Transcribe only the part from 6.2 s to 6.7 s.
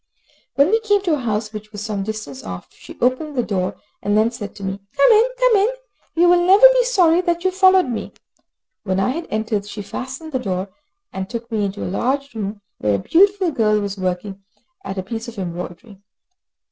will never